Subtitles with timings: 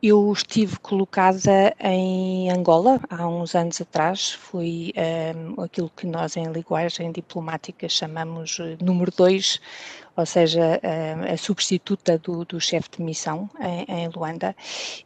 [0.00, 4.92] Eu estive colocada em Angola há uns anos atrás, fui
[5.56, 9.60] um, aquilo que nós em linguagem diplomática chamamos eh, número 2,
[10.16, 14.54] ou seja, a, a substituta do, do chefe de missão em, em, Luanda,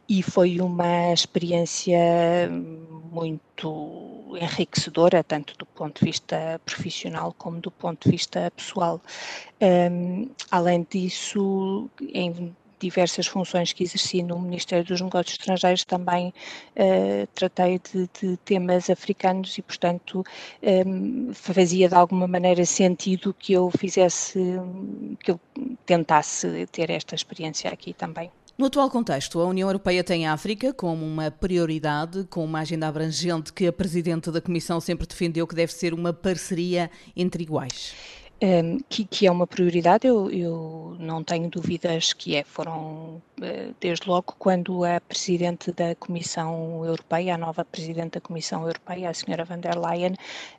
[0.07, 1.97] e foi uma experiência
[3.11, 9.01] muito enriquecedora, tanto do ponto de vista profissional como do ponto de vista pessoal.
[9.59, 16.33] Um, além disso, em diversas funções que exerci no Ministério dos Negócios Estrangeiros, também
[16.75, 20.23] uh, tratei de, de, temas africanos e, portanto,
[20.61, 24.39] um, eh, fazia de alguma maneira sentido que eu fizesse,
[25.19, 25.39] que eu
[25.85, 28.29] tentasse ter esta experiência aqui também.
[28.57, 32.87] No atual contexto, a União Europeia tem a África como uma prioridade, com uma agenda
[32.87, 37.95] abrangente que a Presidente da Comissão sempre defendeu que deve ser uma parceria entre iguais
[38.43, 42.43] um, que, que, é uma prioridade, eu, eu, não tenho dúvidas que é.
[42.43, 48.63] Foram, eh, desde logo, quando a Presidente da Comissão Europeia, a nova Presidente da Comissão
[48.63, 50.15] Europeia, a Senhora van der Leyen,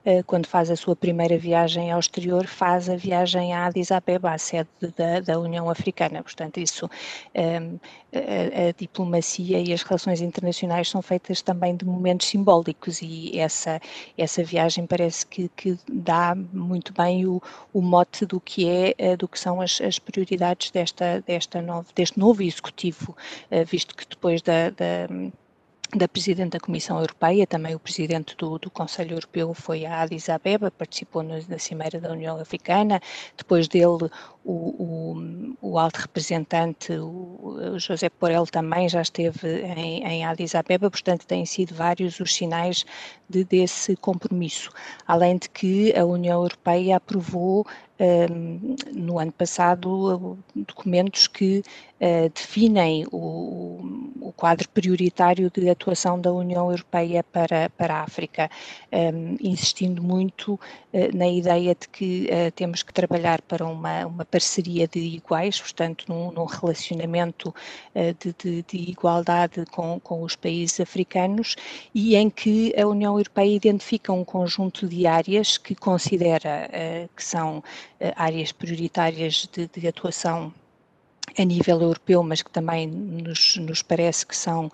[0.07, 4.33] eh, quando faz a sua primeira viagem ao exterior, faz a viagem a Addis Abeba,
[4.33, 6.23] a sede da, da União Africana.
[6.23, 6.89] Portanto, isso,
[7.35, 7.79] um,
[8.15, 13.79] a, a, diplomacia e as relações internacionais são feitas também de momentos simbólicos e essa,
[14.17, 17.43] essa viagem parece que, que dá muito bem o
[17.75, 21.89] o mote do que é, eh, do que são as, as prioridades desta, desta novo,
[21.95, 23.17] deste novo executivo,
[23.51, 25.09] eh, visto que depois da, da
[25.97, 30.29] da Presidente da Comissão Europeia, também o Presidente do, do Conselho Europeu foi a Addis
[30.29, 33.01] Abeba, participou na Cimeira da União Africana,
[33.37, 34.11] depois dele
[34.45, 40.91] o, o, o alto representante, o, José Porel, também já esteve em, em Addis Abeba,
[40.91, 42.85] portanto têm sido vários os sinais
[43.29, 44.71] de, desse compromisso,
[45.07, 47.67] além de que a União Europeia aprovou
[48.93, 51.63] no ano passado documentos que
[52.01, 58.51] uh, definem o, o, quadro prioritário de atuação da União Europeia para, para a África,
[59.41, 64.89] insistindo muito uh, na ideia de que uh, temos que trabalhar para uma, uma parceria
[64.89, 67.55] de iguais, portanto, num, num relacionamento
[67.95, 71.55] de, de, de, igualdade com, com os países africanos
[71.95, 76.69] e em que a União Europeia identifica um conjunto de áreas que considera
[77.15, 77.63] que são
[77.94, 80.53] eh, áreas prioritárias de, de, atuação
[81.39, 84.71] a nível europeu, mas que também nos, nos parece que são uh,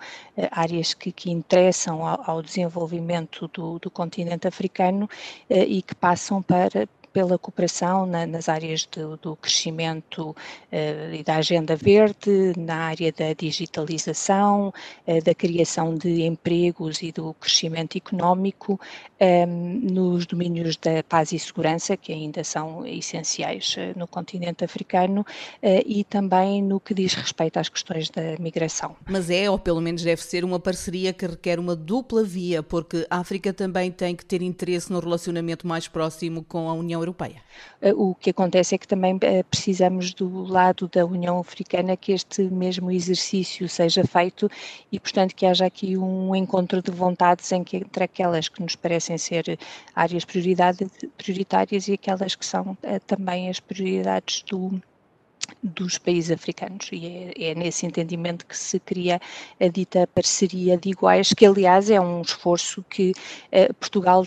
[0.51, 5.05] áreas que, que interessam ao, ao desenvolvimento do, do, continente africano
[5.49, 10.35] uh, e que passam para, pela cooperação na, nas áreas do, do crescimento uh,
[11.13, 14.73] e da agenda verde, na área da digitalização,
[15.07, 18.79] uh, da criação de empregos e do crescimento económico,
[19.19, 25.25] ehm, nos domínios da paz e segurança, que ainda são essenciais uh, no continente africano,
[25.85, 28.95] e também no que diz respeito às questões da migração.
[29.07, 33.05] Mas é, ou pelo menos deve ser, uma parceria que requer uma dupla via, porque
[33.09, 37.41] a África também tem que ter interesse no relacionamento mais próximo com a União Europeia.
[37.81, 42.11] Eh, o que acontece é que também eh, precisamos do lado da União Africana que
[42.11, 44.49] este mesmo exercício seja feito
[44.91, 49.57] e, portanto, que haja aqui um encontro de vontades entre aquelas que nos parecem ser
[49.95, 54.81] áreas prioritárias e aquelas que são eh, também as prioridades do,
[55.63, 57.05] dos países africanos e
[57.37, 59.19] é, é, nesse entendimento que se cria
[59.59, 63.13] a dita parceria de iguais, que aliás é um esforço que
[63.51, 64.25] eh, Portugal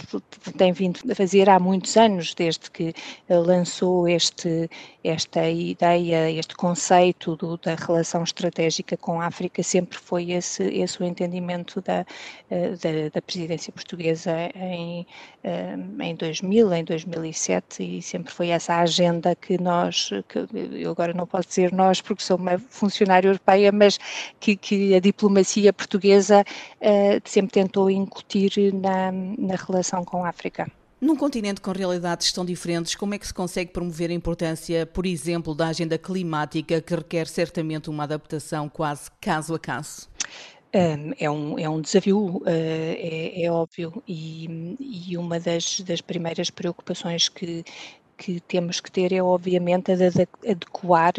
[0.57, 2.95] tem vindo a fazer há muitos anos, desde que
[3.29, 4.71] eh, lançou este,
[5.03, 11.01] esta ideia, este conceito do, da relação estratégica com a África, sempre foi esse, esse
[11.03, 12.07] o entendimento da,
[12.51, 15.07] eh, da, da presidência portuguesa em,
[15.43, 20.39] eh, em 2000, em 2007 e sempre foi essa a agenda que nós, que
[20.81, 23.99] eu agora não posso dizer nós porque sou uma funcionária europeia, mas
[24.41, 30.71] que, que a diplomacia portuguesa uh, sempre tentou incutir na, na relação com a África.
[31.01, 35.05] Num continente com realidades tão diferentes, como é que se consegue promover a importância, por
[35.05, 40.09] exemplo, da agenda climática, que requer certamente uma adaptação quase caso a caso?
[40.73, 46.51] É um, é um desafio, eh, é, é óbvio, e, e uma das, das primeiras
[46.51, 47.65] preocupações que,
[48.25, 51.13] que temos que ter é, obviamente, a de adequar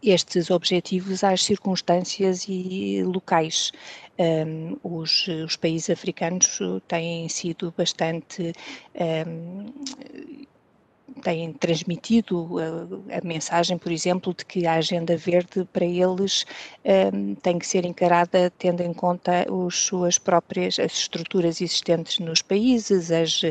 [0.00, 3.72] estes objetivos às circunstâncias e locais.
[4.16, 8.52] Um, os, os, países africanos têm sido bastante
[9.26, 9.72] um,
[11.18, 16.44] têm transmitido a, a, mensagem, por exemplo, de que a agenda verde para eles
[17.12, 22.42] um, tem que ser encarada tendo em conta os suas próprias as estruturas existentes nos
[22.42, 23.42] países, as,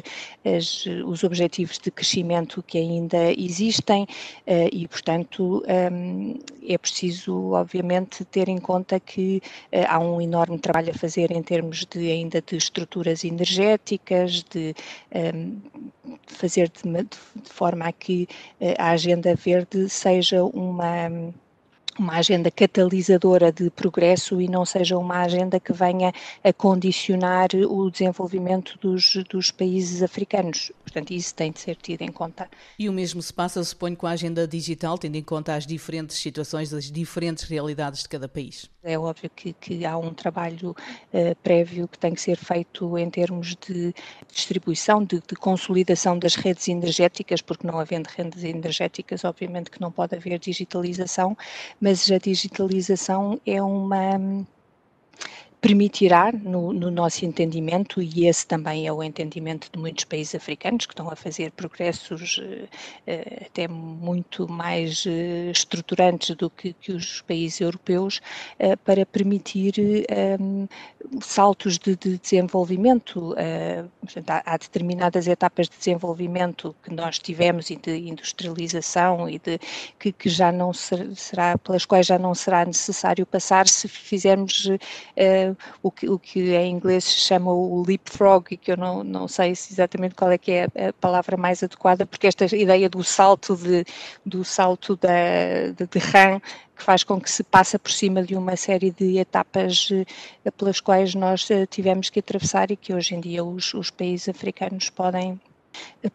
[0.44, 8.26] as, os objetivos de crescimento que ainda existem uh, e, portanto, um, é preciso, obviamente,
[8.26, 9.42] ter em conta que
[9.74, 14.76] uh, há um enorme trabalho a fazer em termos de ainda de estruturas energéticas, de
[15.14, 15.58] um,
[16.28, 18.28] fazer de, de, forma a que
[18.62, 21.34] uh, a agenda verde seja uma
[22.00, 26.14] uma agenda catalisadora de progresso e não seja uma agenda que venha
[26.44, 30.72] a condicionar o desenvolvimento dos, dos países africanos.
[30.84, 32.50] Portanto, isso tem de ser tido em conta.
[32.80, 36.18] E o mesmo se passa, suponho, com a agenda digital, tendo em conta as diferentes
[36.18, 38.70] situações, as diferentes realidades de cada país.
[38.84, 43.10] É óbvio que, que há um trabalho uh, prévio que tem que ser feito em
[43.10, 43.94] termos de
[44.34, 49.92] distribuição, de, de consolidação das redes energéticas, porque não havendo redes energéticas, obviamente que não
[49.92, 51.38] pode haver digitalização,
[51.82, 54.46] mas a digitalização é uma
[55.68, 60.86] permitirá, no, no, nosso entendimento, e esse também é o entendimento de muitos países africanos
[60.86, 62.68] que estão a fazer progressos uh,
[63.46, 68.22] até muito mais uh, estruturantes do que, que, os países europeus,
[68.62, 69.74] uh, para permitir
[71.22, 73.36] saltos de, de desenvolvimento.
[74.02, 79.60] Portanto, há, há, determinadas etapas de desenvolvimento que nós tivemos e de industrialização e de
[80.00, 84.70] que, que já não ser, será, pelas quais já não será necessário passar se fizermos
[85.82, 89.28] o que, o que em inglês se chama o leapfrog, e que eu não, não
[89.28, 93.56] sei exatamente qual é que é a, palavra mais adequada, porque esta ideia do salto
[93.56, 93.86] de,
[94.26, 96.42] do salto da, de, de RAM
[96.76, 100.80] que faz com que se passe por cima de uma série de etapas eh, pelas
[100.80, 104.90] quais nós eh, tivemos que atravessar e que hoje em dia os, os países africanos
[104.90, 105.40] podem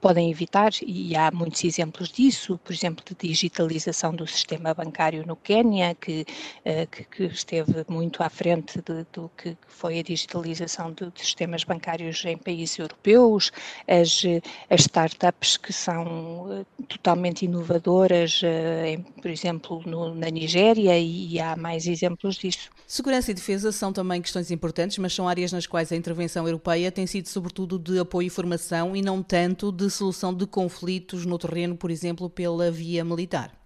[0.00, 5.36] podem evitar, e há muitos exemplos disso, por exemplo, de digitalização do sistema bancário no
[5.36, 6.24] Quênia, que,
[6.64, 11.20] eh, que, que, esteve muito à frente de, do que foi a digitalização de, de,
[11.20, 13.50] sistemas bancários em países europeus,
[13.88, 14.22] as,
[14.70, 21.34] as startups que são eh, totalmente inovadoras, eh, em, por exemplo, no, na Nigéria, e,
[21.34, 22.70] e há mais exemplos disso.
[22.86, 26.92] Segurança e defesa são também questões importantes, mas são áreas nas quais a intervenção europeia
[26.92, 31.38] tem sido sobretudo de apoio e formação e não tanto de solução de conflitos no
[31.38, 33.62] terreno, por exemplo, pela via militar?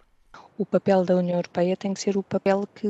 [0.59, 2.89] o papel da União Europeia tem que ser o papel que,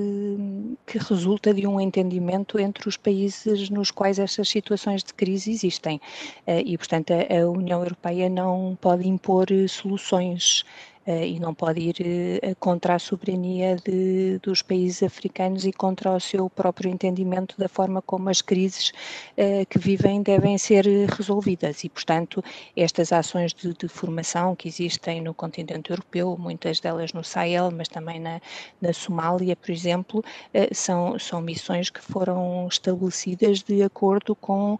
[0.86, 6.00] que, resulta de um entendimento entre os países nos quais estas situações de crise existem.
[6.46, 10.64] Eh, e, portanto, a, União Europeia não pode impor soluções
[11.06, 11.96] e não pode ir
[12.42, 17.68] eh, contra a soberania de, dos países africanos e contra o seu próprio entendimento da
[17.68, 18.90] forma como as crises
[19.36, 21.84] eh, que vivem devem ser resolvidas.
[21.84, 22.42] E, portanto,
[22.76, 27.86] estas ações de, de formação que existem no continente europeu, muitas delas no Sahel, mas
[27.86, 28.40] também na,
[28.80, 30.24] na Somália, por exemplo,
[30.72, 34.78] são, são missões que foram estabelecidas de acordo com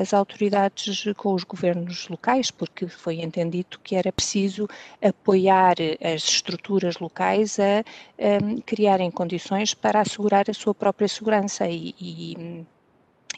[0.00, 4.68] as autoridades, com os governos locais, porque foi entendido que era preciso
[5.02, 11.68] apoiar apoiar as estruturas locais a, a criarem condições para assegurar a sua própria segurança
[11.68, 12.66] e, e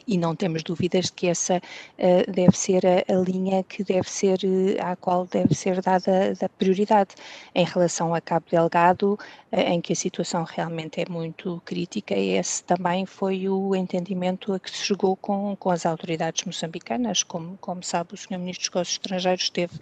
[0.07, 4.09] e não temos dúvidas de que essa uh, deve ser a, a, linha que deve
[4.09, 7.15] ser, uh, à qual deve ser dada a prioridade.
[7.53, 9.19] Em relação a Cabo Delgado,
[9.51, 14.59] uh, em que a situação realmente é muito crítica, esse também foi o entendimento a
[14.59, 17.23] que se chegou com, com as autoridades moçambicanas.
[17.23, 18.37] Como, como sabe, o Sr.
[18.37, 19.79] Ministro dos Negócios Estrangeiros esteve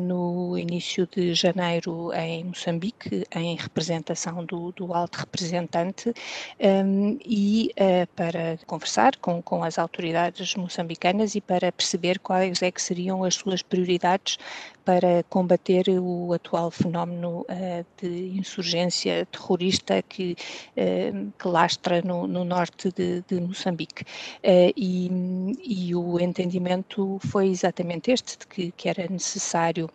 [0.00, 6.12] no início de janeiro em Moçambique, em representação do, do alto representante,
[6.60, 7.72] um, e
[8.14, 13.34] para conversar com com, as autoridades moçambicanas e para perceber quais é que seriam as
[13.34, 14.38] suas prioridades
[14.84, 20.36] para combater o atual fenómeno uh, de insurgência terrorista que,
[20.76, 24.02] uh, que lastra no, no norte de, de Moçambique.
[24.02, 25.10] Uh, e,
[25.64, 29.88] e, o entendimento foi exatamente este, de que, que era necessário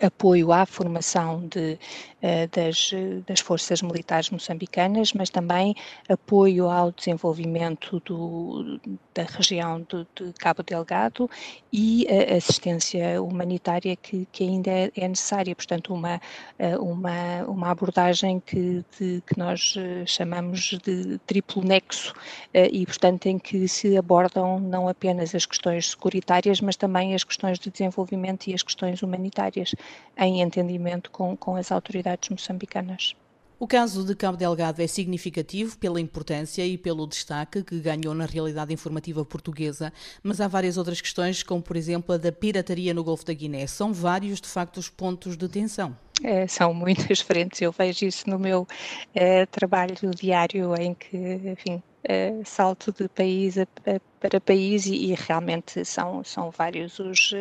[0.00, 1.78] apoio à formação de,
[2.22, 2.90] uh, das,
[3.26, 5.74] das, forças militares moçambicanas, mas também
[6.08, 8.80] apoio ao desenvolvimento do,
[9.14, 11.28] da região do, de Cabo Delgado
[11.72, 15.54] e assistência humanitária que, que ainda é, é, necessária.
[15.54, 16.20] Portanto, uma,
[16.58, 22.14] eh, uma, uma abordagem que, de, que nós eh, chamamos de triplo nexo
[22.54, 27.58] e, portanto, em que se abordam não apenas as questões securitárias, mas também as questões
[27.58, 29.74] de desenvolvimento e as questões humanitárias
[30.16, 33.14] em entendimento com, com as autoridades moçambicanas.
[33.60, 38.24] O caso de Cabo Delgado é significativo pela importância e pelo destaque que ganhou na
[38.24, 39.92] realidade informativa portuguesa,
[40.22, 43.66] mas há várias outras questões, como por exemplo a da pirataria no Golfo da Guiné.
[43.66, 45.96] São vários, de facto, os pontos de tensão.
[46.22, 48.64] É, são muitas frentes, eu vejo isso no meu
[49.12, 54.94] é, trabalho diário, em que, enfim, é, salto de país a, a, para país e,
[54.94, 57.34] e, realmente são, são vários os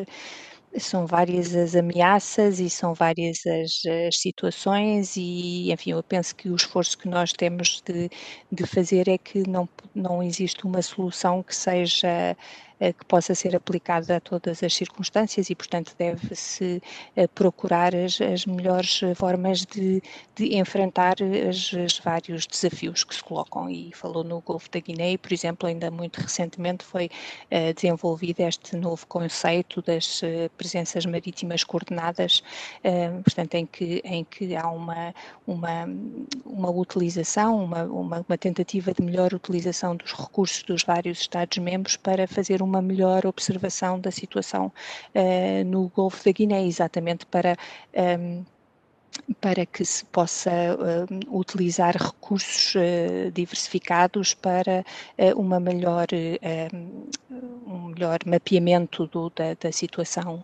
[0.80, 6.50] são várias as ameaças e são várias as, as, situações e, enfim, eu penso que
[6.50, 8.10] o esforço que nós temos de,
[8.52, 12.36] de fazer é que não, não existe uma solução que seja
[12.80, 16.82] que possa ser aplicado a todas as circunstâncias e, portanto, deve-se
[17.16, 20.02] eh, procurar as, as, melhores formas de,
[20.36, 23.70] de enfrentar os vários desafios que se colocam.
[23.70, 27.06] E falou no Golfo da Guiné, por exemplo, ainda muito recentemente foi
[27.52, 30.22] uh, desenvolvido este novo conceito das
[30.58, 32.44] presenças marítimas coordenadas,
[33.24, 35.14] portanto, em que, em que há uma,
[35.46, 35.86] uma,
[36.46, 42.28] uma utilização, uma, uma, uma tentativa de melhor utilização dos recursos dos vários Estados-membros para
[42.28, 44.72] fazer uma melhor observação da situação
[45.16, 47.56] uh, no Golfo da Guiné, exatamente para.
[47.96, 48.46] Um, ehm,
[49.42, 54.86] para que se possa uh, utilizar recursos uh, diversificados para
[55.18, 56.08] uh, uma melhor,
[57.66, 60.44] um melhor mapeamento do, da, da, situação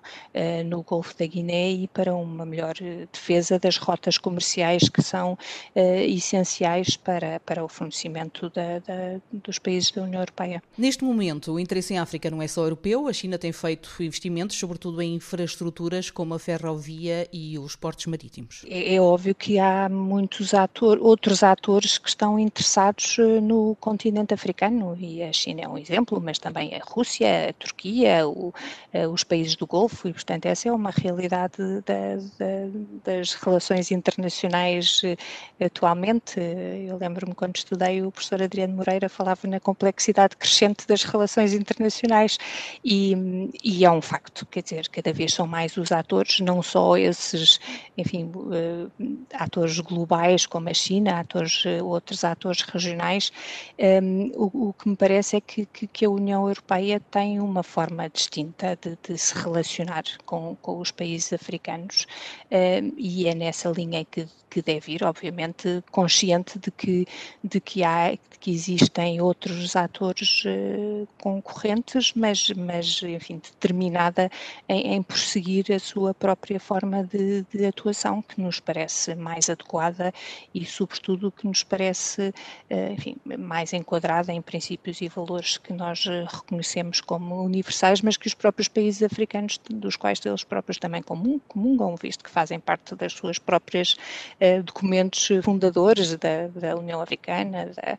[0.65, 2.75] no Golfo da Guiné e para uma melhor
[3.11, 5.37] defesa das rotas comerciais que são
[5.75, 10.61] essenciais para, para o fornecimento da, da, dos países da União Europeia.
[10.77, 14.57] Neste momento, o interesse em África não é só europeu, a China tem feito investimentos,
[14.57, 19.89] sobretudo em infraestruturas como a ferrovia e os portos marítimos é, é, óbvio que há
[19.89, 25.67] muitos ator, outros atores que estão interessados eh, no continente africano e a China é
[25.67, 28.53] um exemplo, mas também a Rússia, a Turquia, o,
[28.91, 32.69] eh, os países do Golfo e, portanto, essa é uma realidade da, da,
[33.03, 35.17] das relações internacionais eh,
[35.65, 36.39] atualmente.
[36.39, 42.37] Eu lembro-me quando estudei, o professor Adriano Moreira falava na complexidade crescente das relações internacionais
[42.83, 46.97] e, e é um facto, quer dizer, cada vez são mais os atores, não só
[46.97, 47.59] esses,
[47.97, 48.91] enfim, uh,
[49.33, 53.31] atores globais como a China, atores, uh, outros atores regionais,
[53.79, 57.39] um, ehm, o, o, que me parece é que, que, que, a União Europeia tem
[57.39, 62.05] uma forma distinta de, de se relacionar com, com, os países africanos
[62.51, 67.07] um, ehm, e é nessa linha que, que deve ir, obviamente consciente de que,
[67.43, 74.29] de que há, de que existem outros atores uh, concorrentes, mas, mas enfim, determinada
[74.69, 80.13] em, em prosseguir a sua própria forma de, de atuação, que nos parece mais adequada
[80.53, 82.33] e, sobretudo, que nos parece,
[82.69, 88.17] eh, enfim, mais enquadrada em princípios e valores que nós eh, reconhecemos como universais, mas
[88.17, 92.95] que os próprios países africanos, dos quais eles próprios também comungam, visto que fazem parte
[92.95, 93.93] das suas próprias
[94.39, 97.97] uh, documentos fundadores da, da União Africana da,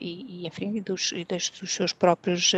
[0.00, 1.12] e, enfim, dos,
[1.60, 2.52] dos seus próprios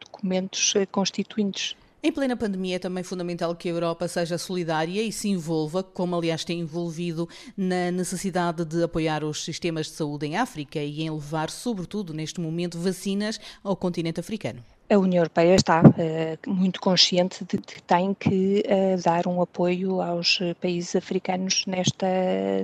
[0.00, 1.76] documentos constituintes.
[2.00, 6.14] Em plena pandemia é também fundamental que a Europa seja solidária e se envolva, como
[6.14, 11.10] aliás tem envolvido na necessidade de apoiar os sistemas de saúde em África e em
[11.10, 14.62] levar, sobretudo neste momento, vacinas ao continente africano.
[14.88, 20.00] A União Europeia está uh, muito consciente de que tem que uh, dar um apoio
[20.00, 22.06] aos países africanos nesta,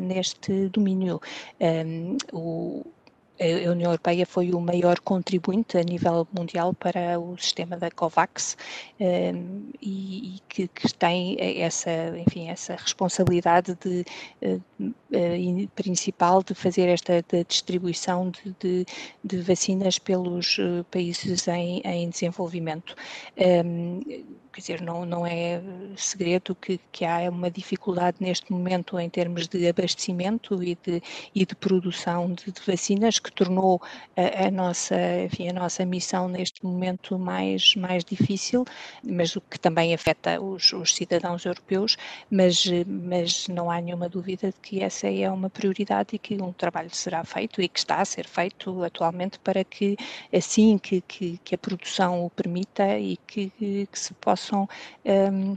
[0.00, 1.20] neste domínio.
[1.60, 2.86] Um, o,
[3.40, 8.56] a União Europeia foi o maior contribuinte a nível mundial para o sistema da COVAX
[9.00, 14.04] um, ehm, e, e que, que, tem essa, enfim, essa responsabilidade de,
[14.42, 18.86] uh, uh, principal de fazer esta de distribuição de, de,
[19.24, 22.94] de, vacinas pelos uh, países em, em desenvolvimento.
[23.36, 25.60] Um, ehm, quer dizer, não, não é
[25.96, 31.02] segredo que, que há uma dificuldade neste momento em termos de abastecimento e de,
[31.34, 33.82] e de produção de, de vacinas que tornou
[34.16, 38.64] a, a, nossa, enfim, a nossa missão neste momento mais, mais difícil,
[39.02, 41.96] mas o que também afeta os, os cidadãos europeus,
[42.30, 46.52] mas, mas não há nenhuma dúvida de que essa é uma prioridade e que um
[46.52, 49.96] trabalho será feito e que está a ser feito atualmente para que
[50.32, 54.68] assim que, que, que a produção o permita e que, que se possa possam
[55.04, 55.56] um,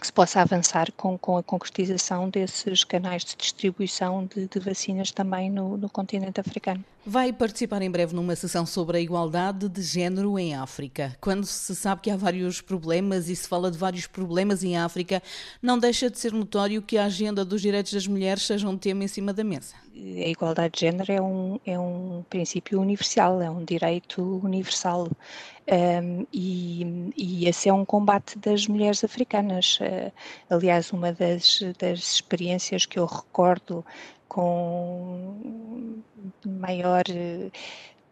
[0.00, 5.10] que se possa avançar com, com a concretização desses canais de distribuição de, de vacinas
[5.10, 6.84] também no, no, continente africano.
[7.08, 11.16] Vai participar em breve numa sessão sobre a igualdade de género em África.
[11.20, 15.22] Quando se sabe que há vários problemas e se fala de vários problemas em África,
[15.62, 19.04] não deixa de ser notório que a agenda dos direitos das mulheres seja um tema
[19.04, 19.76] em cima da mesa.
[19.94, 25.08] A igualdade de género é um, é um princípio universal, é um direito universal.
[25.68, 29.78] Um, e, e, esse é um combate das mulheres africanas.
[29.80, 30.12] Uh,
[30.50, 33.84] aliás, uma das, das experiências que eu recordo
[34.28, 36.02] com
[36.44, 37.04] maior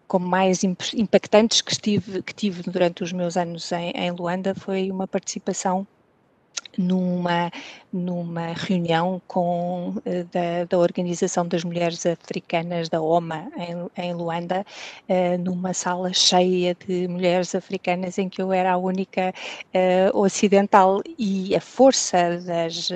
[0.07, 4.91] como mais impactantes que, estive, que tive durante os meus anos em, em Luanda foi
[4.91, 5.87] uma participação
[6.77, 7.51] numa,
[7.95, 14.67] numa reunião com, eh, da, da Organização das Mulheres Africanas, da OMA, em, em Luanda,
[15.09, 19.33] uh, numa sala cheia de mulheres africanas em que eu era a única
[20.13, 22.91] uh, ocidental e a força das,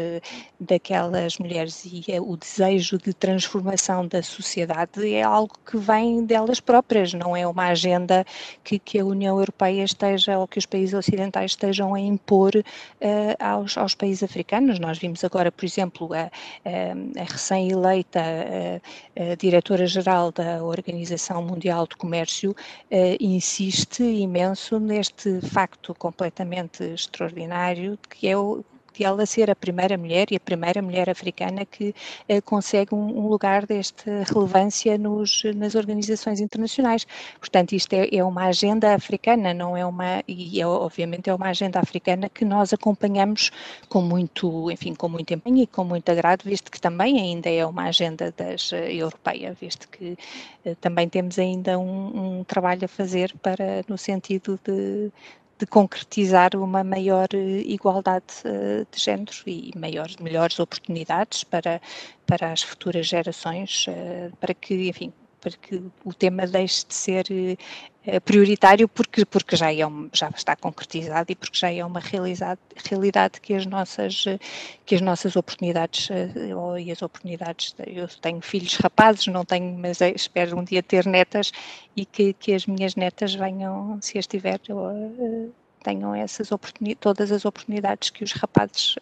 [0.58, 7.14] daquelas mulheres e o desejo de transformação da sociedade é algo que vem delas próprias,
[7.14, 8.24] não é uma agenda
[8.64, 12.52] que, que a União Europeia esteja ou que os países ocidentais estejam a impor
[13.38, 14.80] aos, aos países africanos.
[14.88, 16.30] Nós vimos agora, por exemplo, a,
[16.64, 18.20] a, recém-eleita
[19.38, 22.56] diretora-geral da Organização Mundial do Comércio
[23.20, 28.64] insiste imenso neste facto completamente extraordinário que é o
[28.98, 31.94] de ela ser a primeira mulher e a primeira mulher africana que
[32.28, 37.06] uh, consegue um, um, lugar desta relevância nos, nas organizações internacionais.
[37.38, 41.48] Portanto, isto é, é, uma agenda africana, não é uma, e é, obviamente é uma
[41.48, 43.50] agenda africana que nós acompanhamos
[43.88, 47.64] com muito, enfim, com muito empenho e com muito agrado, visto que também ainda é
[47.64, 50.18] uma agenda das uh, europeia, visto que
[50.66, 55.12] uh, também temos ainda um, um trabalho a fazer para, no sentido de
[55.58, 61.80] de concretizar uma maior eh, igualdade eh, de género e maiores, melhores oportunidades para,
[62.26, 67.26] para as futuras gerações, eh, para que, enfim, para que o tema deixe de ser
[68.24, 72.60] prioritário porque, porque já, é um, já está concretizado e porque já é uma realidade,
[72.88, 74.24] realidade que as nossas
[74.86, 76.08] que as nossas oportunidades
[76.78, 81.52] e as oportunidades eu tenho filhos rapazes não tenho mas espero um dia ter netas
[81.94, 84.58] e que, que as minhas netas venham se as tiver
[85.84, 86.48] tenham essas
[87.00, 88.94] todas as oportunidades que os rapazes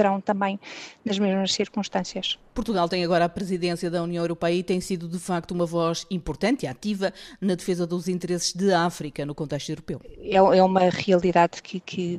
[0.00, 0.58] terão também
[1.04, 2.38] nas mesmas circunstâncias.
[2.54, 6.06] Portugal tem agora a presidência da União Europeia e tem sido de facto uma voz
[6.10, 10.00] importante e ativa na defesa dos interesses de África no contexto europeu.
[10.18, 12.18] É, é uma realidade que, que,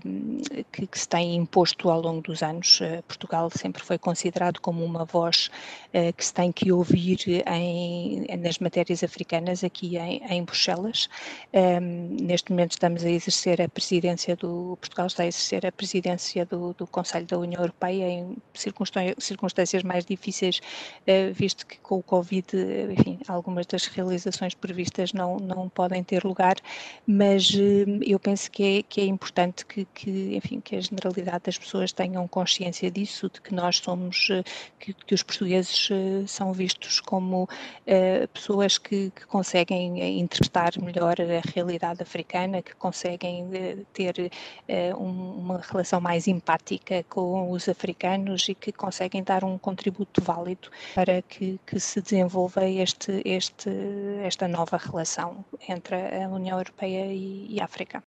[0.72, 2.80] que, que, se tem imposto ao longo dos anos.
[2.82, 5.50] Eh, Portugal sempre foi considerado como uma voz
[5.94, 11.10] uh, que se tem que ouvir em, nas matérias africanas aqui em, em Bruxelas.
[11.54, 15.72] Um, ehm, neste momento estamos a exercer a presidência do Portugal está a exercer a
[15.72, 20.62] presidência do, do Conselho da União Europeia em circunstâncias mais difíceis,
[21.06, 22.46] eh, visto que com o Covid,
[22.98, 26.56] enfim, algumas das realizações previstas não, não podem ter lugar,
[27.06, 31.46] mas eh, eu penso que é, que é importante que, que, enfim, que a generalidade
[31.46, 34.44] das pessoas tenham consciência disso, de que nós somos, eh,
[34.80, 35.90] que, que os portugueses
[36.28, 37.48] são vistos como
[38.34, 43.48] pessoas que, que conseguem interpretar melhor a realidade africana, que conseguem
[43.94, 44.32] ter
[44.98, 51.22] uma relação mais empática com os africanos e que conseguem dar um contributo válido para
[51.22, 53.70] que, que se desenvolva este, este,
[54.24, 58.00] esta nova relação entre a União Europeia e, e a África.